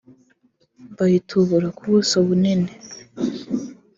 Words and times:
bayitubura 0.97 1.67
ku 1.77 1.83
buso 1.91 2.17
bunini 2.27 2.71